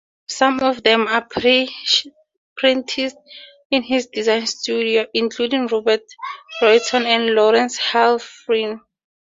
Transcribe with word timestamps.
Some 0.29 0.61
of 0.61 0.81
them 0.81 1.05
apprenticed 1.05 2.07
in 3.69 3.83
his 3.83 4.07
design 4.07 4.47
studio, 4.47 5.05
including 5.13 5.67
Robert 5.67 6.01
Royston 6.59 7.05
and 7.05 7.27
Lawrence 7.35 7.77
Halprin. 7.77 8.81